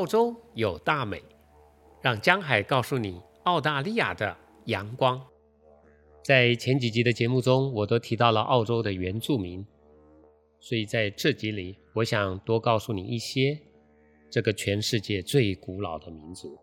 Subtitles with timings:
[0.00, 1.22] 澳洲有大美，
[2.00, 4.34] 让江海告诉你澳大利亚的
[4.64, 5.20] 阳光。
[6.24, 9.62] 在前几集的节目中，我都提到了澳洲的原住民，
[10.58, 13.60] 所以在这集里，我想多告诉你一些
[14.30, 16.56] 这个全世界最古老的民族。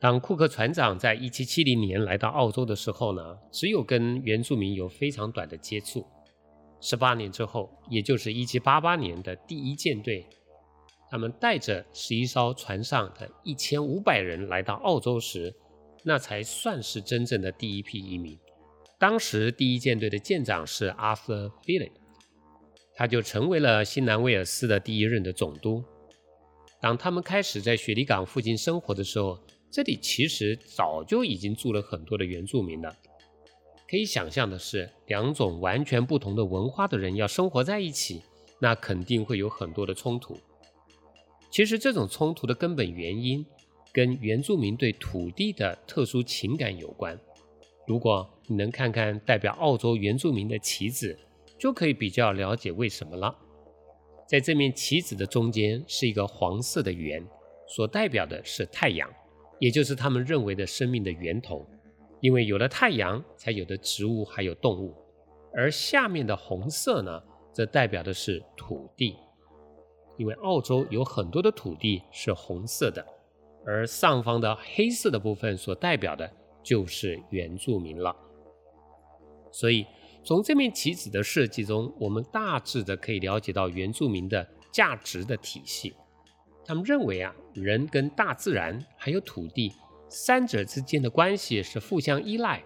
[0.00, 6.06] 当库克船长在1770年来到澳洲的时候呢，只有跟原住民有非常短的接触。
[6.80, 10.26] 十八年之后，也就是1788年的第一舰队，
[11.10, 15.54] 他们带着十一艘船上的一千五百人来到澳洲时。
[16.08, 18.38] 那才算是真正的第一批移民。
[18.96, 21.90] 当时第一舰队的舰长是 Arthur Phillip，
[22.94, 25.82] 他就成为了新南威尔斯的第一任的总督。
[26.80, 29.36] 当他们开始在雪梨港附近生活的时候，
[29.68, 32.96] 这里其实早就已经住了很多的原住民了。
[33.90, 38.22] 可以想象的是，两种完全不同的文化的人要生活在一起，
[38.60, 40.38] 那肯定会有很多的冲突。
[41.50, 43.44] 其实这种冲突的根本原因。
[43.92, 47.18] 跟原住民对土地的特殊情感有关。
[47.86, 51.18] 如果你能看看代表澳洲原住民的旗子，
[51.58, 53.34] 就可以比较了解为什么了。
[54.28, 57.26] 在这面旗子的中间是一个黄色的圆，
[57.66, 59.10] 所代表的是太阳，
[59.58, 61.66] 也就是他们认为的生命的源头。
[62.20, 64.94] 因为有了太阳，才有的植物还有动物。
[65.54, 69.16] 而下面的红色呢，则代表的是土地，
[70.16, 73.04] 因为澳洲有很多的土地是红色的。
[73.64, 76.30] 而上方的黑色的部分所代表的
[76.62, 78.14] 就是原住民了。
[79.50, 79.84] 所以
[80.22, 85.94] 从这面旗子的设计中，我们大致的可以了解到原住民的价值的体系。
[86.64, 89.72] 他们认为啊，人跟大自然还有土地
[90.08, 92.62] 三者之间的关系是互相依赖，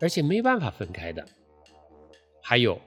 [0.00, 1.26] 而且没办法分开的。
[2.42, 2.80] 还有，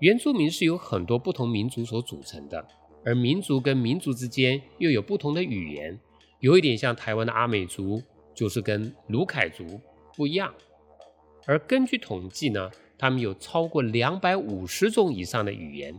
[0.00, 2.66] 原住民是由很多不同民族所组成的，
[3.04, 5.98] 而民族跟民族之间又有不同的语言。
[6.40, 8.02] 有一点像台湾的阿美族，
[8.34, 9.80] 就是跟卢凯族
[10.14, 10.54] 不一样。
[11.46, 15.98] 而根据统计呢，他们有超过两百五十种以上的语言，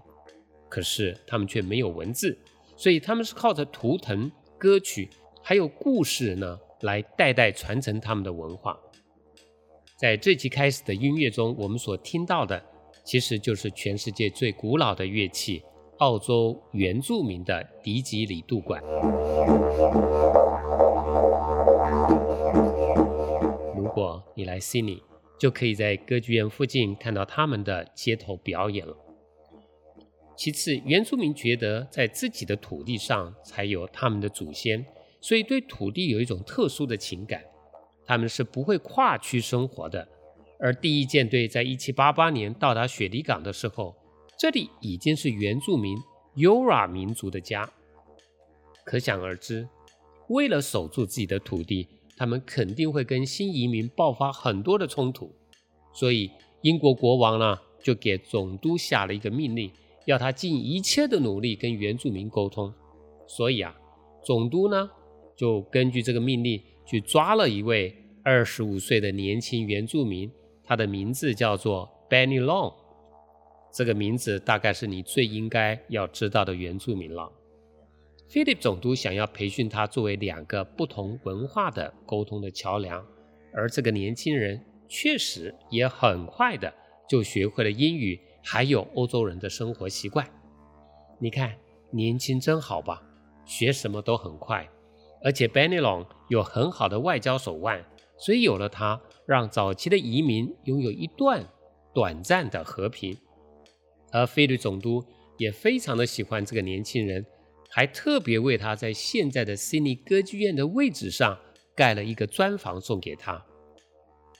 [0.69, 2.37] 可是他们却没有文字，
[2.75, 5.09] 所以他们是靠着图腾、歌曲
[5.41, 8.79] 还有故事呢，来代代传承他们的文化。
[9.97, 12.63] 在这期开始的音乐中，我们所听到的，
[13.03, 15.63] 其实就是全世界最古老的乐器。
[15.99, 18.81] 澳洲原住民的迪吉里杜管。
[23.73, 25.01] 如果你来悉尼，
[25.39, 28.93] 就可以在歌剧院附近看到他们的街头表演了。
[30.35, 34.85] 其次，原住民觉得在自己的土地上才有他们的祖先，
[35.21, 37.41] 所以对土地有一种特殊的情感。
[38.05, 40.05] 他们是不会跨区生活的。
[40.59, 43.95] 而第一舰队在一七八八年到达雪梨港的时候。
[44.37, 45.97] 这里已经是原住民
[46.35, 47.69] Yura 民族的家，
[48.83, 49.67] 可想而知，
[50.27, 51.87] 为了守住自己的土地，
[52.17, 55.31] 他们肯定会跟新移民爆发很多的冲突。
[55.93, 56.29] 所以
[56.61, 59.71] 英国国王呢，就给总督下了一个命令，
[60.05, 62.73] 要他尽一切的努力跟原住民沟通。
[63.27, 63.73] 所以啊，
[64.23, 64.89] 总督呢，
[65.37, 70.29] 就根据这个命令去抓了一位二十五岁的年轻原住民，
[70.63, 72.73] 他的名字叫做 Benny Long。
[73.75, 77.29] 这个名字大概是你最应该要知道的原住民了。
[78.29, 83.05] 菲利普总督想要培训他作为两个不同文化的沟通的桥梁，
[83.53, 86.73] 而这个年轻人确实也很快的
[87.09, 90.25] 就学会了英语，还有欧洲人的生活习惯。
[91.19, 91.53] 你看，
[91.91, 93.03] 年轻真好吧？
[93.45, 94.65] 学什么都很快，
[95.21, 97.83] 而且 Benelon 有很好的外交手腕，
[98.17, 101.45] 所以有了他，让早期的移民拥有一段
[101.93, 103.17] 短暂的和平。
[104.15, 105.03] 而菲律总督
[105.37, 107.25] 也非常的喜欢这个年轻人，
[107.69, 111.37] 还特别为他在现在的悉尼歌剧院的位置上
[111.75, 113.45] 盖了一个砖房送给他。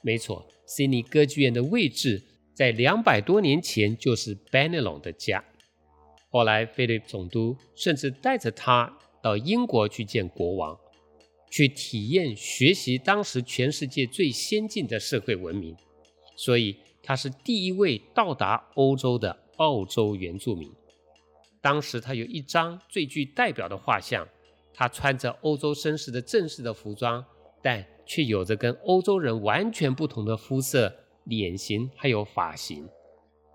[0.02, 2.24] 没错，悉尼歌剧院的位置
[2.54, 5.44] 在两百多年前就是 Benelong 的家。
[6.30, 10.80] 后来，菲利总督甚至带着他到英国去见国王，
[11.52, 15.76] 去体验学习当时全世界最先进的社会文明。
[16.38, 19.42] 所以，他是第一位到达欧洲的。
[19.58, 20.72] 澳洲原住民，
[21.62, 24.28] 当时他有一张最具代表的画像，
[24.74, 27.24] 他穿着欧洲绅士的正式的服装，
[27.62, 30.94] 但却有着跟欧洲人完全不同的肤色、
[31.24, 32.88] 脸型还有发型。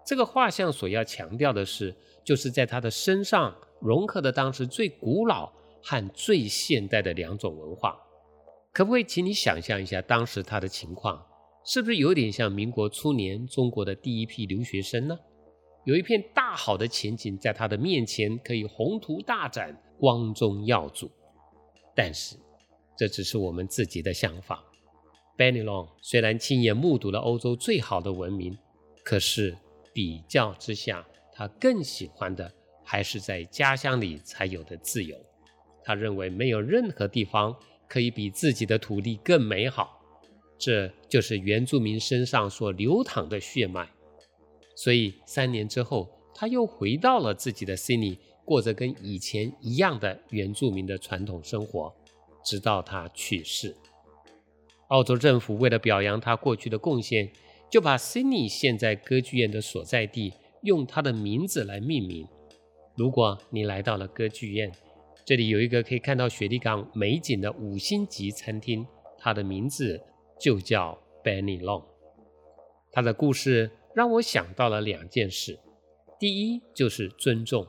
[0.06, 1.94] 这个画像所要强调的是，
[2.24, 7.96] 就是在他的身上融合的当时最古老和最现代的两种文化。
[8.72, 11.24] 可不可以请你想象一下当时他的情况，
[11.64, 15.18] 是不是有点像民国初年中国的第一批留学生呢？
[15.84, 21.10] 有一片大好的前景在他的面前，可以宏图大展，光宗耀祖。
[21.94, 22.36] 但是
[22.96, 24.62] 这只是我们自己的想法。
[25.38, 28.56] Benelong 虽然亲眼目睹了欧洲最好的文明，
[29.02, 29.56] 可是
[29.94, 32.52] 比较之下，他更喜欢的
[32.84, 35.16] 还是在家乡里才有的自由。
[35.82, 37.56] 他认为没有任何地方
[37.88, 39.98] 可以比自己的土地更美好。
[40.58, 43.88] 这就是原住民身上所流淌的血脉。
[44.82, 48.16] 所以三年之后，他又回到了自己的悉尼，
[48.46, 51.94] 过着跟以前一样的原住民的传统生活，
[52.42, 53.76] 直到他去世。
[54.88, 57.30] 澳洲政府为了表扬他过去的贡献，
[57.68, 60.32] 就把悉尼现在歌剧院的所在地
[60.62, 62.26] 用他的名字来命名。
[62.96, 64.72] 如果你来到了歌剧院，
[65.26, 68.86] 这里有一个可以看到雪地港美景的五星级餐厅，
[69.18, 70.00] 它的名字。
[70.40, 71.84] 就叫 Benny Long，
[72.90, 75.58] 他的故事让我想到了两件事。
[76.18, 77.66] 第一就是尊重。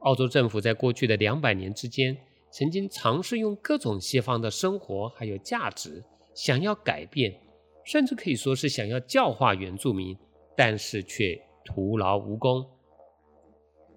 [0.00, 2.16] 澳洲政府在过去的两百年之间，
[2.50, 6.04] 曾经尝试用各种西方的生活还有价值，
[6.34, 7.40] 想要改变，
[7.84, 10.16] 甚至可以说是想要教化原住民，
[10.56, 12.66] 但是却徒劳无功。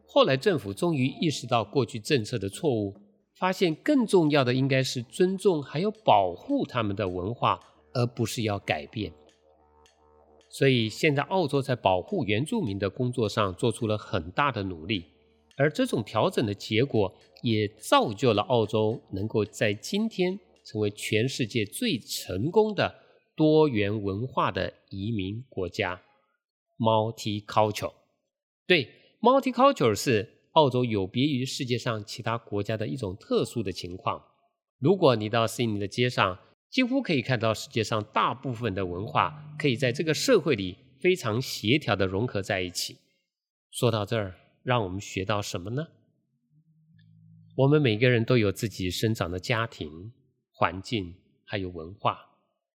[0.05, 2.93] 后来政府终于意识到过去政策的错误，
[3.33, 7.59] 发现更重要的应该是尊重还有保护他们的文化。
[7.97, 9.09] 而不是要改变，
[10.57, 15.03] 所以现在澳洲在保护原住民的工作上做出了很大的努力，
[15.57, 22.95] 而这种调整的结果也造就了澳洲能够在今天成为全世界最成功的
[23.35, 26.01] 多元文化的移民国家。
[26.77, 27.91] Multicultural，
[28.65, 34.23] 对，Multicultural 是澳洲有别于世界上其他国家的一种特殊的情况。
[34.79, 42.97] 如果你到悉尼的街上，几乎可以看到世界上大部分的文化可以在这个社会里非常协调的融合在一起。
[43.71, 45.87] 说到这儿，让我们学到什么呢？
[47.55, 50.11] 我们每个人都有自己生长的家庭
[50.51, 51.15] 环境，
[51.45, 52.19] 还有文化，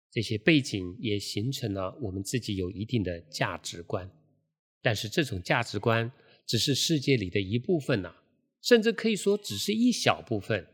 [0.10, 4.10] 这些背景也形成了我们自己有一定的价值观。
[4.82, 6.10] 但是这种价值观
[6.46, 8.16] 只是世界里的一部分呐，
[8.62, 10.66] 甚至可以说只是一小部分。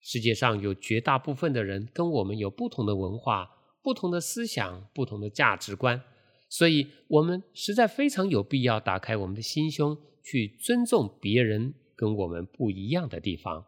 [0.00, 3.50] 世界上有绝大部分的人跟我们有不同的文化、
[3.82, 6.02] 不同的思想、不同的价值观，
[6.48, 13.66] 所以我们实在非常有必要打开我们的心胸，去尊重别人跟我们不一样的地方，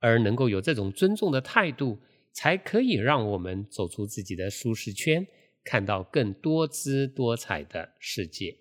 [0.00, 1.98] 而能够有这种尊重的态度，
[2.32, 5.26] 才可以让我们走出自己的舒适圈，
[5.62, 8.58] 看到更多姿多彩的世界。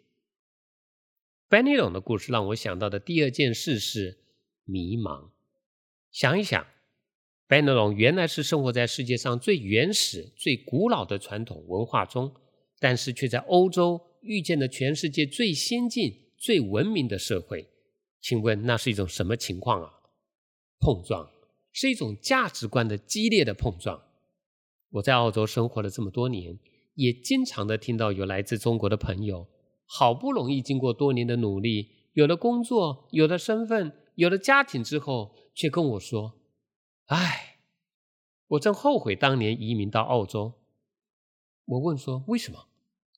[1.50, 4.20] Benny 龙的故事让我想到的第二件事是
[4.66, 5.32] 迷茫。
[6.12, 6.68] 想一想。
[7.48, 12.30] 班德隆原来是生活在世界上最原始、最古老的传统文化中，
[12.78, 17.70] 但是却在欧洲遇见了全世界最先进、最文明的社会。
[18.20, 19.90] 请问那是一种什么情况啊？
[20.80, 21.30] 碰撞
[21.72, 24.04] 是一种价值观的激烈的碰撞。
[24.90, 26.60] 我在澳洲生活了这么多年，
[26.96, 29.48] 也经常的听到有来自中国的朋友，
[29.86, 36.34] 好不容易经过多年的努力，有了工作、有了身份、有了家庭之后，却跟我说。
[37.08, 37.60] 唉，
[38.48, 40.54] 我正后悔当年移民到澳洲。
[41.66, 42.68] 我问说为什么？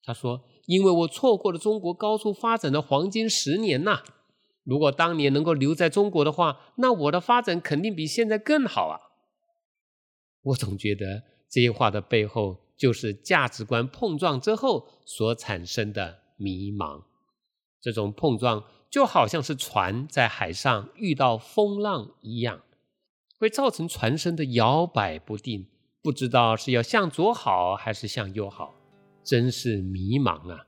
[0.03, 4.03] 他说：“因为我错过了中国高速发展的黄金十年呐！
[4.63, 8.97] 如果当年能够留在中国的话，那我的发展肯定比现在更好啊！”
[10.41, 17.03] 我总觉得这些话的背后，就是价值观碰撞之后所产生的迷茫。
[17.81, 22.61] 这种碰撞就好像是船在海上遇到风浪一样。
[23.39, 25.65] 会造成船身的摇摆不定，
[26.03, 28.75] 不知道是要向左好还是向右好，
[29.23, 30.65] 真是迷茫啊！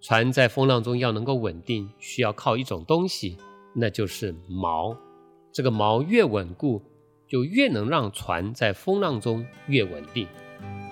[0.00, 3.36] 船在风浪中要能够稳定，需要靠一种东西，
[3.74, 4.96] 那就是锚。
[5.52, 6.82] 这个锚越稳固，
[7.28, 10.26] 就越能让船在风浪中越稳定。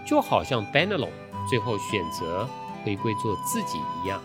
[0.07, 1.09] 就好像 b a n e l o
[1.49, 2.47] 最后选择
[2.85, 4.23] 回归做自己一样，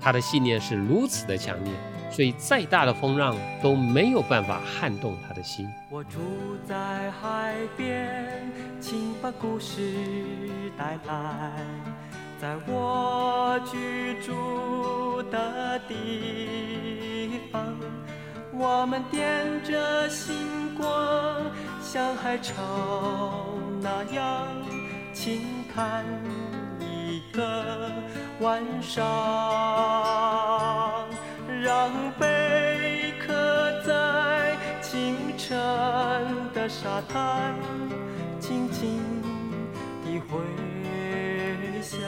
[0.00, 1.72] 他的信念是如此的强烈。
[2.10, 5.68] 所以，再大的风浪都没有办法撼动他的心。
[5.90, 6.18] 我住
[6.66, 9.92] 在海边，请把故事
[10.78, 11.52] 带来，
[12.40, 17.76] 在我居住的地方，
[18.52, 20.34] 我们点着星
[20.74, 20.86] 光，
[21.82, 22.54] 像海潮
[23.82, 24.46] 那样
[25.12, 25.42] 轻
[25.74, 26.04] 看
[26.80, 27.92] 一个
[28.40, 29.04] 晚上。
[36.86, 37.52] 沙滩
[38.38, 39.02] 静静
[40.04, 40.38] 地回
[41.82, 41.98] 响。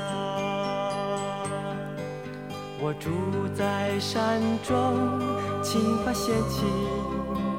[2.81, 3.11] 我住
[3.57, 5.19] 在山中，
[5.65, 6.65] 请把仙气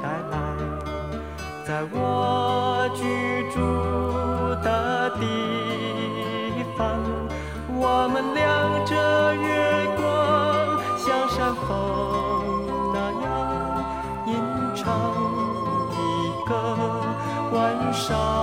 [0.01, 0.37] 带来，
[1.67, 3.03] 在我居
[3.51, 3.59] 住
[4.63, 6.95] 的地方，
[7.75, 8.95] 我们亮着
[9.35, 11.67] 月光，像山峰
[17.99, 18.38] 伤。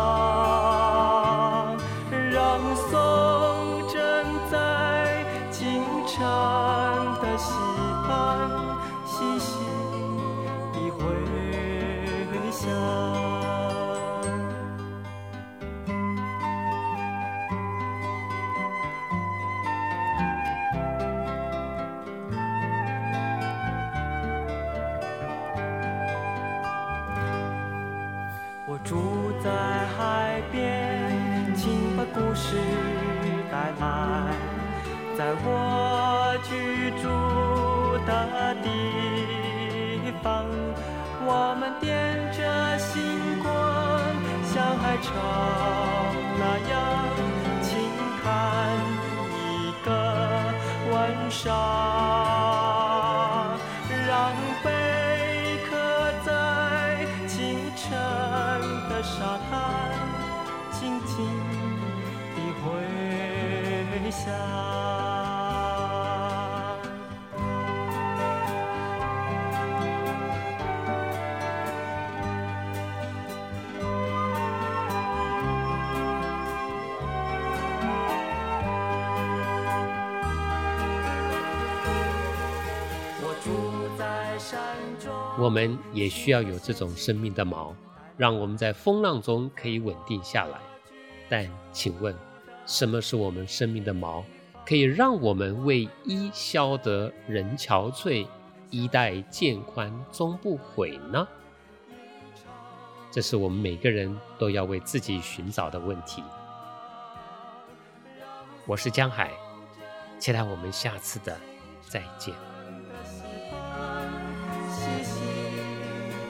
[32.37, 32.49] 请把故事
[33.51, 33.85] 带来，
[35.17, 36.51] 在我居
[37.01, 37.05] 住
[38.07, 38.11] 的
[38.63, 38.69] 地
[40.23, 40.45] 方，
[41.25, 41.87] 我们点
[42.33, 43.51] 着星光，
[44.45, 45.09] 像海潮
[46.39, 46.75] 那样
[47.63, 47.69] 轻
[48.23, 48.25] 看
[49.33, 49.89] 一个
[50.93, 50.95] 晚
[51.31, 51.96] 上。
[85.39, 87.75] 我们也需要有这种生命的锚，
[88.17, 90.59] 让我们在风浪中可以稳定下来。
[91.29, 92.17] 但请问，
[92.65, 94.23] 什么是我们生命的锚，
[94.67, 98.27] 可以让我们为伊消得人憔悴，
[98.71, 101.29] 衣带渐宽终不悔呢？
[103.11, 106.23] 这是我们每个人都要为自己寻找的问题。
[108.67, 109.31] 我是江海，
[110.19, 111.39] 期待我们下次的
[111.89, 112.35] 再见。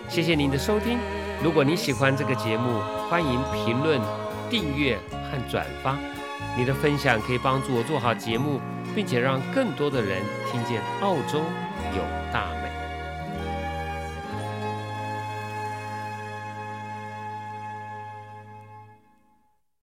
[0.08, 0.98] 谢谢您的收听。
[1.42, 4.00] 如果你喜欢这个节目，欢迎评论、
[4.48, 5.96] 订阅和转发。
[6.56, 8.60] 你的分享可以帮助我做好节目，
[8.94, 11.40] 并且让更多的人听见澳洲
[11.94, 12.65] 有大美。